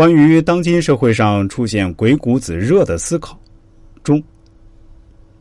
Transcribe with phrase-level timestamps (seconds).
[0.00, 3.38] 关于当今社会上出现鬼谷子热的思考
[4.02, 4.22] 中，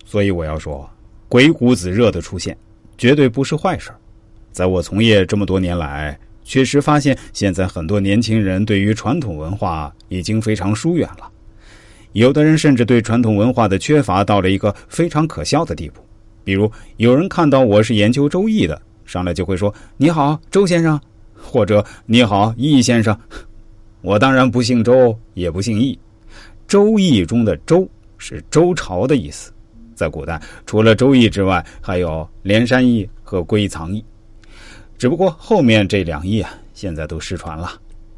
[0.03, 0.85] 所以我要说，
[1.29, 2.57] 鬼谷子热的出现
[2.97, 3.89] 绝对不是坏事
[4.51, 11.31] 在我从业这么多年来，确实发现现在很多年轻人对于传统文化已经非常疏远了，
[12.11, 16.01] 有的人甚至对传统文化的缺乏到了一个非常可笑的地步。
[16.43, 20.99] 比如，有人看到我是研究周易的，上来就会说：“你好，周先生。”
[21.41, 23.17] 或者“你好，易先生。”
[24.01, 25.97] 我当然不姓周，也不姓易。
[26.67, 27.87] 周易中的“周”
[28.17, 29.51] 是周朝的意思，
[29.95, 34.03] 在古代除了周易之外，还有连山易和归藏易。
[34.97, 37.71] 只不过后面这两易啊，现在都失传了，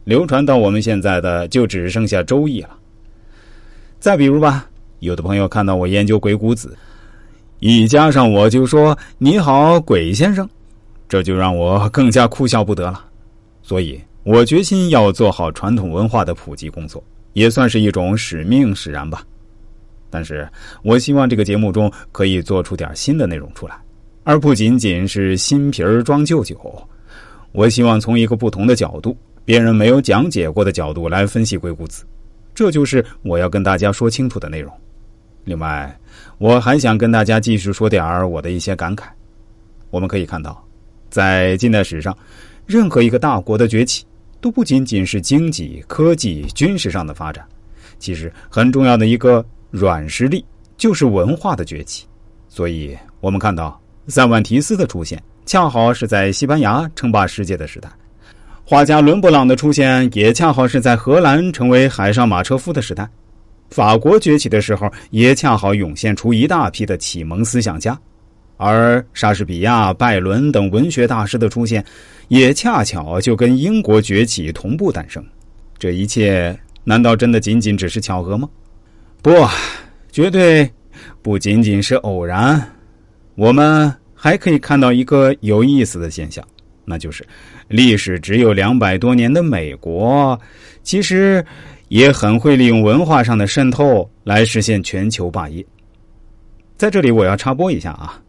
[0.04, 2.78] 流传到我们现在的就只剩下周易了。
[4.00, 6.78] 再比如吧，有的朋友看到我研究鬼谷子，
[7.60, 10.48] 一加上我就说“你好，鬼先生”，
[11.10, 13.04] 这就让我更加哭笑不得了。
[13.64, 14.00] 所以。
[14.24, 17.04] 我决心要做好传统文化的普及工作，
[17.34, 19.24] 也算是一种使命使然吧。
[20.10, 20.48] 但是
[20.84, 23.76] 我希望这个节目中可以做出点新的内容出来，
[24.24, 26.88] 而不仅仅是新瓶儿装旧酒。
[27.52, 32.04] 我希望从一个不同的角度，别人没有讲解过的角度来分析鬼谷子，
[32.54, 34.72] 这就是我要跟大家说清楚的内容。
[35.46, 36.00] 另外，
[36.38, 39.06] 我还想跟大家继续说点我的一些感慨。
[39.90, 40.64] 我们可以看到，
[41.10, 42.16] 在近代史上，
[42.68, 44.06] 任何一个大国的崛起。
[44.42, 47.46] 都不仅仅是经济、科技、军事上的发展，
[48.00, 50.44] 其实很重要的一个软实力
[50.76, 52.06] 就是文化的崛起。
[52.50, 57.88] 所以，我们看到塞万提斯的出现，恰好是在西班牙称霸世界的时代；
[58.66, 63.06] 画家伦勃朗的出现，也恰好是在荷兰成为海上马车夫的时代；
[63.70, 67.98] 法国崛起的时候，也恰好涌现出一大批的启蒙思想家。
[68.62, 71.84] 而莎士比亚、拜伦等文学大师的出现，
[72.28, 75.24] 也恰巧就跟英国崛起同步诞生。
[75.80, 78.48] 这一切难道真的仅仅只是巧合吗？
[79.24, 79.32] 不，
[80.12, 80.70] 绝对
[81.24, 82.64] 不仅仅是偶然。
[83.34, 86.46] 我们还可以看到一个有意思的现象，
[86.86, 87.26] 那就是
[87.68, 90.40] 历史只有两百多年的美国，
[90.84, 91.44] 其实
[91.88, 95.66] 也很会利用文化上的渗透来实现全球霸业。
[96.78, 98.22] 在这里，我要插播一下啊。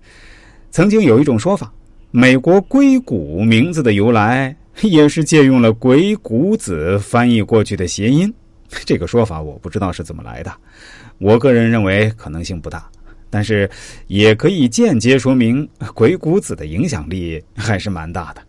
[0.72, 1.70] 曾经有一种说法，
[2.10, 8.32] 美国“硅谷”名字的由来 也是借用了“鬼谷子”翻译过去的谐音。
[8.86, 10.50] 这个说法我不知道是怎么来的，
[11.18, 12.88] 我个人认为可能性不大，
[13.28, 13.68] 但是
[14.06, 18.40] 也可以间接说明鬼谷子的影响力还是蛮大的。